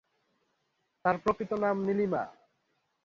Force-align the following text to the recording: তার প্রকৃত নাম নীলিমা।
তার 1.05 1.15
প্রকৃত 1.17 1.51
নাম 1.63 1.75
নীলিমা। 1.85 2.23